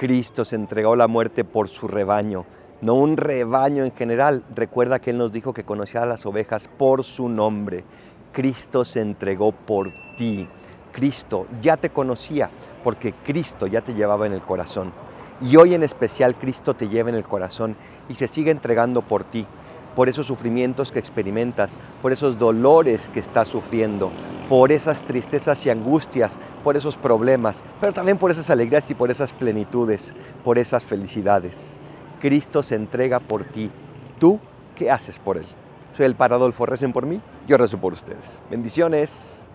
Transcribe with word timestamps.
Cristo 0.00 0.46
se 0.46 0.56
entregó 0.56 0.94
a 0.94 0.96
la 0.96 1.08
muerte 1.08 1.44
por 1.44 1.68
su 1.68 1.86
rebaño, 1.86 2.46
no 2.80 2.94
un 2.94 3.18
rebaño 3.18 3.84
en 3.84 3.92
general. 3.92 4.42
Recuerda 4.54 4.98
que 4.98 5.10
Él 5.10 5.18
nos 5.18 5.30
dijo 5.30 5.52
que 5.52 5.64
conocía 5.64 6.04
a 6.04 6.06
las 6.06 6.24
ovejas 6.24 6.68
por 6.68 7.04
su 7.04 7.28
nombre. 7.28 7.84
Cristo 8.32 8.86
se 8.86 9.02
entregó 9.02 9.52
por 9.52 9.90
ti. 10.16 10.48
Cristo 10.90 11.46
ya 11.60 11.76
te 11.76 11.90
conocía 11.90 12.48
porque 12.82 13.12
Cristo 13.12 13.66
ya 13.66 13.82
te 13.82 13.92
llevaba 13.92 14.26
en 14.26 14.32
el 14.32 14.40
corazón. 14.40 14.90
Y 15.42 15.58
hoy 15.58 15.74
en 15.74 15.82
especial 15.82 16.34
Cristo 16.34 16.72
te 16.72 16.88
lleva 16.88 17.10
en 17.10 17.16
el 17.16 17.24
corazón 17.24 17.76
y 18.08 18.14
se 18.14 18.26
sigue 18.26 18.50
entregando 18.50 19.02
por 19.02 19.24
ti, 19.24 19.46
por 19.94 20.08
esos 20.08 20.26
sufrimientos 20.26 20.92
que 20.92 20.98
experimentas, 20.98 21.76
por 22.00 22.10
esos 22.10 22.38
dolores 22.38 23.10
que 23.10 23.20
estás 23.20 23.48
sufriendo, 23.48 24.10
por 24.50 24.72
esas 24.72 25.00
tristezas 25.02 25.64
y 25.64 25.70
angustias, 25.70 26.36
por 26.64 26.76
esos 26.76 26.96
problemas, 26.96 27.62
pero 27.80 27.92
también 27.92 28.18
por 28.18 28.32
esas 28.32 28.50
alegrías 28.50 28.90
y 28.90 28.94
por 28.94 29.08
esas 29.08 29.32
plenitudes, 29.32 30.12
por 30.42 30.58
esas 30.58 30.82
felicidades. 30.82 31.76
Cristo 32.20 32.64
se 32.64 32.74
entrega 32.74 33.20
por 33.20 33.44
ti. 33.44 33.70
¿Tú 34.18 34.40
qué 34.74 34.90
haces 34.90 35.20
por 35.20 35.36
Él? 35.36 35.46
Soy 35.96 36.04
el 36.04 36.16
Paradolfo, 36.16 36.66
recen 36.66 36.92
por 36.92 37.06
mí, 37.06 37.20
yo 37.46 37.58
rezo 37.58 37.78
por 37.78 37.92
ustedes. 37.92 38.40
Bendiciones. 38.50 39.44